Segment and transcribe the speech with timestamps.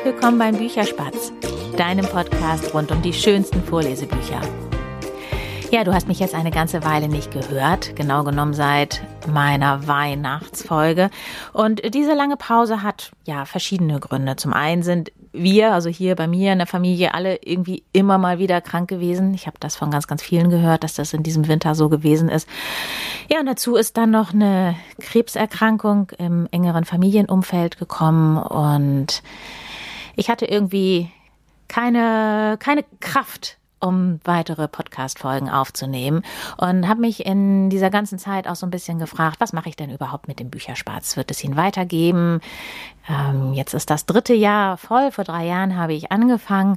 [0.00, 1.30] Herzlich willkommen beim Bücherspatz,
[1.76, 4.40] deinem Podcast rund um die schönsten Vorlesebücher.
[5.70, 11.10] Ja, du hast mich jetzt eine ganze Weile nicht gehört, genau genommen seit meiner Weihnachtsfolge.
[11.52, 14.36] Und diese lange Pause hat ja verschiedene Gründe.
[14.36, 18.38] Zum einen sind wir, also hier bei mir in der Familie, alle irgendwie immer mal
[18.38, 19.34] wieder krank gewesen.
[19.34, 22.30] Ich habe das von ganz, ganz vielen gehört, dass das in diesem Winter so gewesen
[22.30, 22.48] ist.
[23.30, 29.22] Ja, und dazu ist dann noch eine Krebserkrankung im engeren Familienumfeld gekommen und
[30.20, 31.10] ich hatte irgendwie
[31.66, 36.22] keine, keine Kraft um weitere Podcast-Folgen aufzunehmen
[36.58, 39.76] und habe mich in dieser ganzen Zeit auch so ein bisschen gefragt, was mache ich
[39.76, 41.16] denn überhaupt mit dem Bücherspatz?
[41.16, 42.42] Wird es ihn weitergeben?
[43.08, 45.10] Ähm, jetzt ist das dritte Jahr voll.
[45.10, 46.76] Vor drei Jahren habe ich angefangen.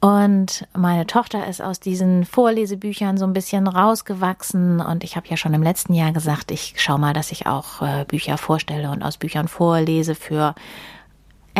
[0.00, 4.80] Und meine Tochter ist aus diesen Vorlesebüchern so ein bisschen rausgewachsen.
[4.80, 7.82] Und ich habe ja schon im letzten Jahr gesagt, ich schaue mal, dass ich auch
[7.82, 10.54] äh, Bücher vorstelle und aus Büchern vorlese für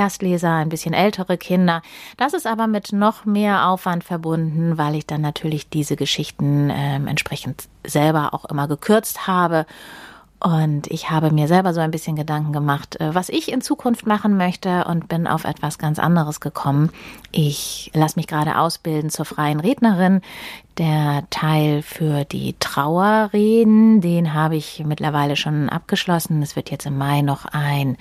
[0.00, 1.82] Erstleser, ein bisschen ältere Kinder.
[2.16, 6.96] Das ist aber mit noch mehr Aufwand verbunden, weil ich dann natürlich diese Geschichten äh,
[6.96, 9.66] entsprechend selber auch immer gekürzt habe.
[10.42, 14.06] Und ich habe mir selber so ein bisschen Gedanken gemacht, äh, was ich in Zukunft
[14.06, 16.90] machen möchte und bin auf etwas ganz anderes gekommen.
[17.30, 20.22] Ich lasse mich gerade ausbilden zur freien Rednerin.
[20.78, 26.40] Der Teil für die Trauerreden, den habe ich mittlerweile schon abgeschlossen.
[26.40, 27.98] Es wird jetzt im Mai noch ein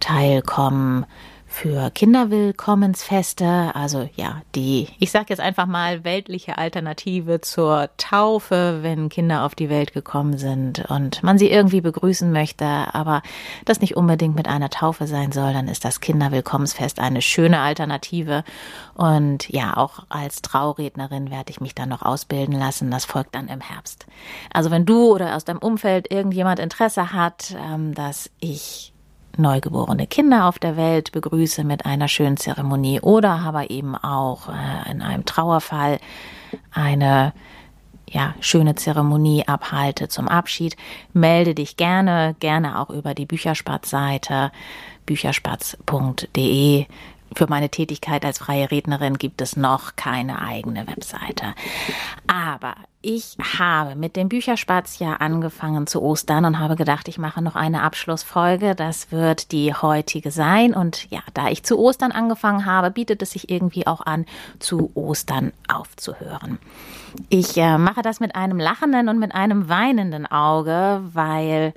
[0.00, 1.06] teilkommen
[1.50, 9.08] für Kinderwillkommensfeste, also ja, die, ich sage jetzt einfach mal, weltliche Alternative zur Taufe, wenn
[9.08, 13.22] Kinder auf die Welt gekommen sind und man sie irgendwie begrüßen möchte, aber
[13.64, 18.44] das nicht unbedingt mit einer Taufe sein soll, dann ist das Kinderwillkommensfest eine schöne Alternative.
[18.94, 22.90] Und ja, auch als Traurednerin werde ich mich dann noch ausbilden lassen.
[22.90, 24.06] Das folgt dann im Herbst.
[24.52, 28.92] Also wenn du oder aus deinem Umfeld irgendjemand Interesse hat, ähm, dass ich
[29.38, 34.90] neugeborene Kinder auf der Welt begrüße mit einer schönen Zeremonie oder aber eben auch äh,
[34.90, 35.98] in einem Trauerfall
[36.72, 37.32] eine
[38.10, 40.76] ja, schöne Zeremonie abhalte zum Abschied,
[41.12, 44.50] melde dich gerne, gerne auch über die Bücherspatz-Seite
[45.06, 46.86] bücherspatz.de
[47.34, 51.54] für meine Tätigkeit als freie Rednerin gibt es noch keine eigene Webseite.
[52.26, 57.40] Aber ich habe mit dem Bücherspatz ja angefangen zu Ostern und habe gedacht, ich mache
[57.40, 58.74] noch eine Abschlussfolge.
[58.74, 60.74] Das wird die heutige sein.
[60.74, 64.26] Und ja, da ich zu Ostern angefangen habe, bietet es sich irgendwie auch an,
[64.58, 66.58] zu Ostern aufzuhören.
[67.28, 71.72] Ich äh, mache das mit einem lachenden und mit einem weinenden Auge, weil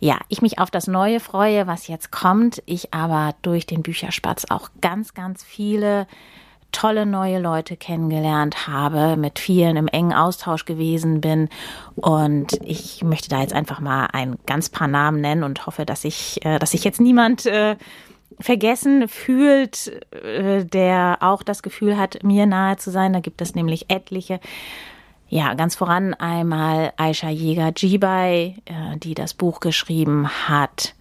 [0.00, 2.62] ja, ich mich auf das Neue freue, was jetzt kommt.
[2.66, 6.06] Ich aber durch den Bücherspatz auch ganz, ganz viele
[6.70, 11.48] tolle neue Leute kennengelernt habe, mit vielen im engen Austausch gewesen bin.
[11.96, 16.04] Und ich möchte da jetzt einfach mal ein ganz paar Namen nennen und hoffe, dass
[16.04, 17.76] ich, äh, dass sich jetzt niemand äh,
[18.38, 23.12] vergessen fühlt, äh, der auch das Gefühl hat, mir nahe zu sein.
[23.12, 24.38] Da gibt es nämlich etliche.
[25.30, 30.94] Ja, ganz voran einmal Aisha Jäger-Jibai, äh, die das Buch geschrieben hat.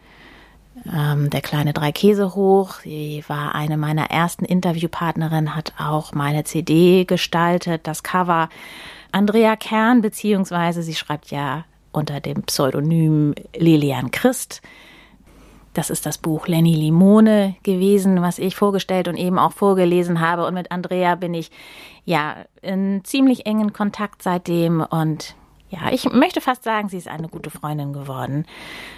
[0.93, 2.81] Ähm, der kleine Drei Käse hoch.
[2.83, 8.49] Sie war eine meiner ersten Interviewpartnerinnen, hat auch meine CD gestaltet, das Cover.
[9.11, 11.63] Andrea Kern, beziehungsweise sie schreibt ja
[11.93, 14.61] unter dem Pseudonym Lilian Christ.
[15.77, 20.47] Das ist das Buch Lenny Limone gewesen, was ich vorgestellt und eben auch vorgelesen habe.
[20.47, 21.51] Und mit Andrea bin ich
[22.03, 25.35] ja in ziemlich engen Kontakt seitdem und
[25.69, 28.47] ja, ich möchte fast sagen, sie ist eine gute Freundin geworden.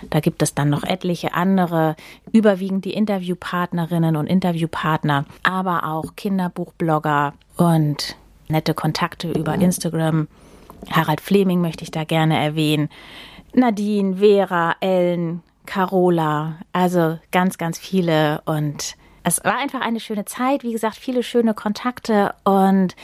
[0.09, 1.97] Da gibt es dann noch etliche andere,
[2.31, 8.16] überwiegend die Interviewpartnerinnen und Interviewpartner, aber auch Kinderbuchblogger und
[8.47, 10.29] nette Kontakte über Instagram.
[10.90, 12.88] Harald Fleming möchte ich da gerne erwähnen.
[13.53, 20.63] Nadine, Vera, Ellen, Carola, also ganz, ganz viele und es war einfach eine schöne Zeit,
[20.63, 22.96] wie gesagt, viele schöne Kontakte und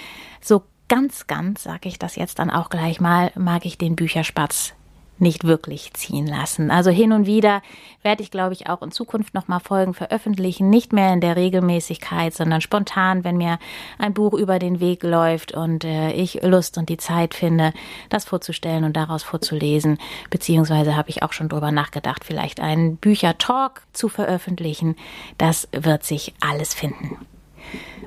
[0.42, 4.74] so ganz, ganz, sage ich das jetzt dann auch gleich mal, mag ich den Bücherspatz
[5.18, 6.72] nicht wirklich ziehen lassen.
[6.72, 7.62] Also hin und wieder
[8.02, 10.70] werde ich, glaube ich, auch in Zukunft nochmal Folgen veröffentlichen.
[10.70, 13.60] Nicht mehr in der Regelmäßigkeit, sondern spontan, wenn mir
[13.98, 17.74] ein Buch über den Weg läuft und äh, ich Lust und die Zeit finde,
[18.10, 19.98] das vorzustellen und daraus vorzulesen.
[20.30, 24.96] Beziehungsweise habe ich auch schon drüber nachgedacht, vielleicht einen Büchertalk zu veröffentlichen.
[25.38, 27.18] Das wird sich alles finden.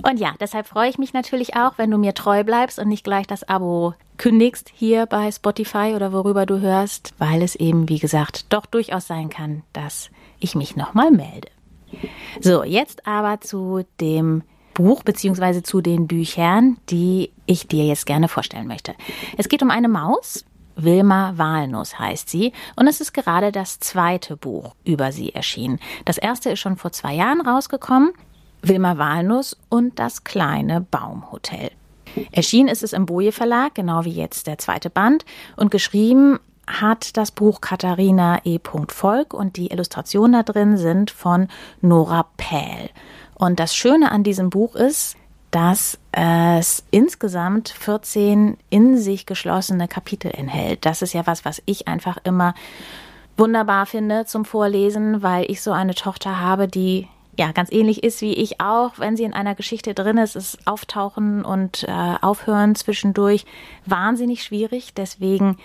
[0.02, 3.04] Und ja, deshalb freue ich mich natürlich auch, wenn du mir treu bleibst und nicht
[3.04, 7.98] gleich das Abo kündigst hier bei Spotify oder worüber du hörst, weil es eben, wie
[7.98, 10.10] gesagt, doch durchaus sein kann, dass
[10.40, 11.48] ich mich nochmal melde.
[12.40, 14.42] So, jetzt aber zu dem
[14.74, 18.94] Buch beziehungsweise zu den Büchern, die ich dir jetzt gerne vorstellen möchte.
[19.36, 20.44] Es geht um eine Maus
[20.78, 25.80] Wilma Walnuss heißt sie und es ist gerade das zweite Buch über sie erschienen.
[26.04, 28.12] Das erste ist schon vor zwei Jahren rausgekommen.
[28.62, 31.70] Wilma Walnuss und das kleine Baumhotel.
[32.32, 35.24] Erschienen ist es im Boje Verlag, genau wie jetzt der zweite Band
[35.56, 38.58] und geschrieben hat das Buch Katharina E.
[38.88, 41.48] Volk und die Illustrationen da drin sind von
[41.80, 42.90] Nora Pähl.
[43.34, 45.16] Und das Schöne an diesem Buch ist,
[45.50, 50.84] dass es insgesamt 14 in sich geschlossene Kapitel enthält.
[50.84, 52.54] Das ist ja was, was ich einfach immer
[53.38, 57.08] wunderbar finde zum Vorlesen, weil ich so eine Tochter habe, die
[57.38, 60.58] ja ganz ähnlich ist wie ich auch, wenn sie in einer Geschichte drin ist, ist
[60.66, 63.46] Auftauchen und äh, Aufhören zwischendurch
[63.86, 64.92] wahnsinnig schwierig.
[64.94, 65.56] Deswegen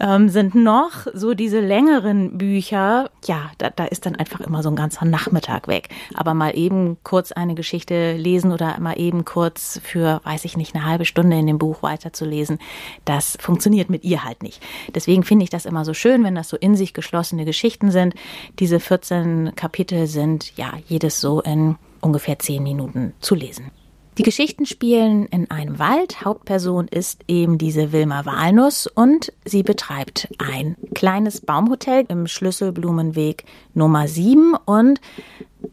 [0.00, 4.68] ähm, sind noch so diese längeren Bücher, ja, da, da ist dann einfach immer so
[4.68, 5.88] ein ganzer Nachmittag weg.
[6.14, 10.74] Aber mal eben kurz eine Geschichte lesen oder mal eben kurz für, weiß ich nicht,
[10.74, 12.58] eine halbe Stunde in dem Buch weiterzulesen,
[13.04, 14.62] das funktioniert mit ihr halt nicht.
[14.94, 18.14] Deswegen finde ich das immer so schön, wenn das so in sich geschlossene Geschichten sind.
[18.58, 23.70] Diese 14 Kapitel sind ja jedes so in ungefähr 10 Minuten zu lesen.
[24.18, 26.24] Die Geschichten spielen in einem Wald.
[26.24, 33.44] Hauptperson ist eben diese Wilma Walnuss und sie betreibt ein kleines Baumhotel im Schlüsselblumenweg
[33.74, 35.00] Nummer 7 und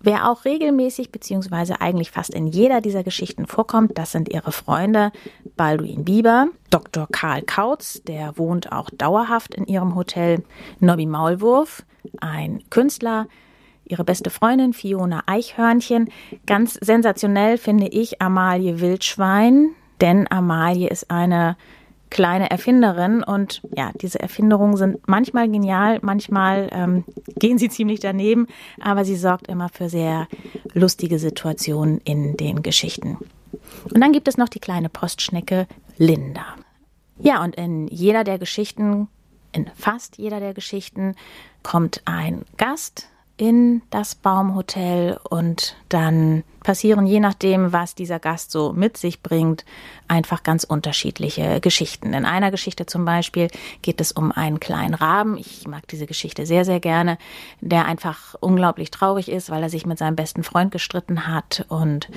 [0.02, 5.12] Wer auch regelmäßig beziehungsweise eigentlich fast in jeder dieser Geschichten vorkommt, das sind ihre Freunde
[5.56, 7.08] Balduin Bieber, Dr.
[7.12, 10.44] Karl Kautz, der wohnt auch dauerhaft in ihrem Hotel,
[10.80, 11.86] Nobby Maulwurf,
[12.20, 13.28] ein Künstler,
[13.86, 16.10] ihre beste Freundin Fiona Eichhörnchen.
[16.46, 19.70] Ganz sensationell finde ich Amalie Wildschwein,
[20.02, 21.56] denn Amalie ist eine
[22.10, 27.04] kleine Erfinderin und ja, diese Erfinderungen sind manchmal genial, manchmal ähm,
[27.40, 28.48] gehen sie ziemlich daneben,
[28.80, 30.28] aber sie sorgt immer für sehr
[30.74, 33.18] lustige Situationen in den Geschichten.
[33.84, 35.68] Und dann gibt es noch die kleine Postschnecke
[35.98, 36.46] Linda.
[37.20, 39.08] Ja, und in jeder der Geschichten,
[39.52, 41.16] in fast jeder der Geschichten,
[41.64, 48.72] kommt ein Gast, in das Baumhotel und dann passieren, je nachdem, was dieser Gast so
[48.72, 49.66] mit sich bringt,
[50.08, 52.14] einfach ganz unterschiedliche Geschichten.
[52.14, 53.50] In einer Geschichte zum Beispiel
[53.82, 55.38] geht es um einen kleinen Raben.
[55.38, 57.18] Ich mag diese Geschichte sehr, sehr gerne,
[57.62, 62.10] der einfach unglaublich traurig ist, weil er sich mit seinem besten Freund gestritten hat und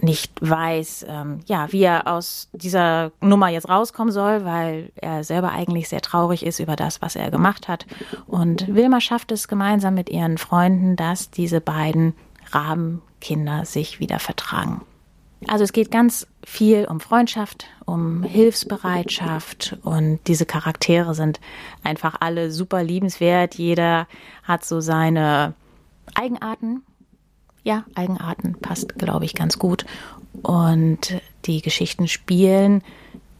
[0.00, 5.50] nicht weiß, ähm, ja, wie er aus dieser Nummer jetzt rauskommen soll, weil er selber
[5.50, 7.86] eigentlich sehr traurig ist über das, was er gemacht hat.
[8.26, 12.14] Und Wilma schafft es gemeinsam mit ihren Freunden, dass diese beiden
[12.52, 14.82] Rabenkinder sich wieder vertragen.
[15.46, 21.40] Also es geht ganz viel um Freundschaft, um Hilfsbereitschaft und diese Charaktere sind
[21.82, 23.54] einfach alle super liebenswert.
[23.54, 24.06] Jeder
[24.42, 25.54] hat so seine
[26.14, 26.82] Eigenarten,
[27.62, 29.84] ja, Eigenarten passt, glaube ich, ganz gut.
[30.42, 32.82] Und die Geschichten spielen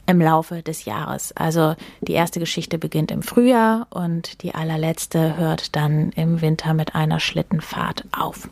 [0.07, 1.33] im Laufe des Jahres.
[1.33, 6.95] Also die erste Geschichte beginnt im Frühjahr und die allerletzte hört dann im Winter mit
[6.95, 8.51] einer Schlittenfahrt auf.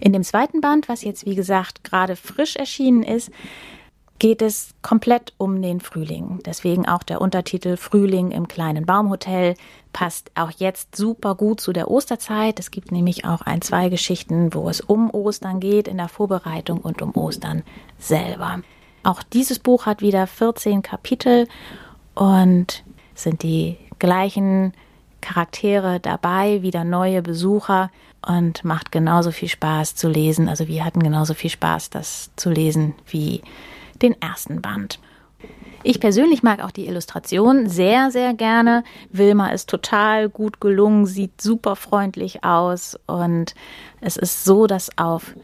[0.00, 3.30] In dem zweiten Band, was jetzt wie gesagt gerade frisch erschienen ist,
[4.18, 6.40] geht es komplett um den Frühling.
[6.46, 9.54] Deswegen auch der Untertitel Frühling im kleinen Baumhotel
[9.92, 12.58] passt auch jetzt super gut zu der Osterzeit.
[12.58, 16.78] Es gibt nämlich auch ein, zwei Geschichten, wo es um Ostern geht in der Vorbereitung
[16.78, 17.62] und um Ostern
[17.98, 18.60] selber.
[19.02, 21.48] Auch dieses Buch hat wieder 14 Kapitel
[22.14, 22.84] und
[23.14, 24.72] sind die gleichen
[25.20, 27.90] Charaktere dabei, wieder neue Besucher
[28.26, 30.48] und macht genauso viel Spaß zu lesen.
[30.48, 33.42] Also wir hatten genauso viel Spaß, das zu lesen wie
[34.02, 34.98] den ersten Band.
[35.86, 38.84] Ich persönlich mag auch die Illustration sehr, sehr gerne.
[39.10, 43.54] Wilma ist total gut gelungen, sieht super freundlich aus und
[44.00, 45.34] es ist so, dass auf,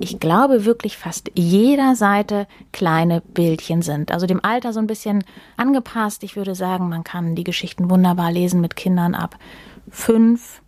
[0.00, 4.12] ich glaube, wirklich fast jeder Seite kleine Bildchen sind.
[4.12, 5.24] Also dem Alter so ein bisschen
[5.58, 6.24] angepasst.
[6.24, 9.36] Ich würde sagen, man kann die Geschichten wunderbar lesen mit Kindern ab
[9.90, 10.62] fünf.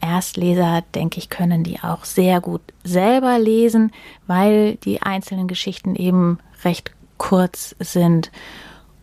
[0.00, 3.92] Erstleser, denke ich, können die auch sehr gut selber lesen,
[4.26, 8.30] weil die einzelnen Geschichten eben recht kurz sind.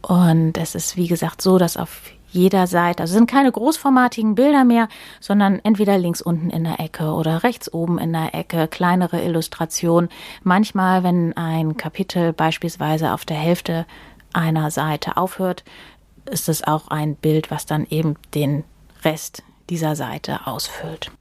[0.01, 4.65] Und es ist, wie gesagt, so, dass auf jeder Seite, also sind keine großformatigen Bilder
[4.65, 4.89] mehr,
[5.21, 10.09] sondern entweder links unten in der Ecke oder rechts oben in der Ecke kleinere Illustrationen.
[10.43, 13.85] Manchmal, wenn ein Kapitel beispielsweise auf der Hälfte
[14.33, 15.63] einer Seite aufhört,
[16.29, 18.65] ist es auch ein Bild, was dann eben den
[19.03, 21.11] Rest dieser Seite ausfüllt.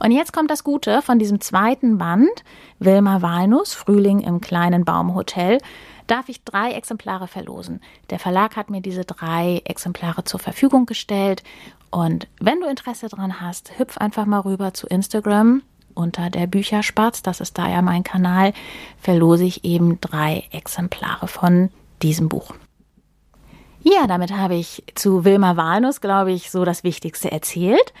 [0.00, 2.44] Und jetzt kommt das Gute von diesem zweiten Band,
[2.80, 5.58] Wilma Walnuss, Frühling im kleinen Baumhotel,
[6.06, 7.80] darf ich drei Exemplare verlosen.
[8.10, 11.42] Der Verlag hat mir diese drei Exemplare zur Verfügung gestellt.
[11.90, 15.62] Und wenn du Interesse dran hast, hüpf einfach mal rüber zu Instagram
[15.94, 18.52] unter der Bücherspatz, das ist da ja mein Kanal,
[18.98, 21.70] verlose ich eben drei Exemplare von
[22.02, 22.54] diesem Buch.
[23.84, 27.92] Ja, damit habe ich zu Wilma Walnuss, glaube ich, so das Wichtigste erzählt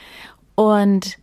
[0.54, 1.18] und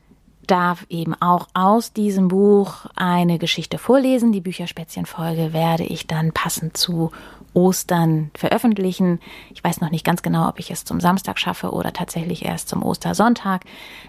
[0.46, 4.32] darf eben auch aus diesem Buch eine Geschichte vorlesen.
[4.32, 7.12] Die Bücherspätzchen-Folge werde ich dann passend zu
[7.54, 9.20] Ostern veröffentlichen.
[9.54, 12.70] Ich weiß noch nicht ganz genau, ob ich es zum Samstag schaffe oder tatsächlich erst
[12.70, 13.64] zum Ostersonntag.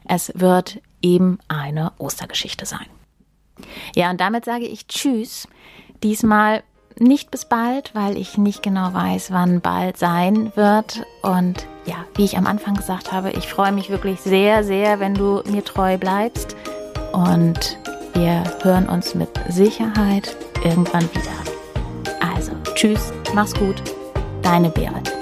[0.05, 2.87] Es wird eben eine Ostergeschichte sein.
[3.97, 5.49] Ja, und damit sage ich Tschüss.
[6.03, 6.63] Diesmal
[6.99, 11.05] nicht bis bald, weil ich nicht genau weiß, wann bald sein wird.
[11.23, 15.15] Und ja, wie ich am Anfang gesagt habe, ich freue mich wirklich sehr, sehr, wenn
[15.15, 16.57] du mir treu bleibst.
[17.13, 17.79] Und
[18.15, 22.33] wir hören uns mit Sicherheit irgendwann wieder.
[22.35, 23.83] Also, tschüss, mach's gut,
[24.43, 25.22] deine Berit.